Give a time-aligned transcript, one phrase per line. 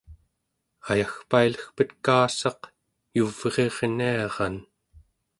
[0.91, 2.61] ayagpailegpet kaassaq
[3.15, 4.55] yuvrirniaran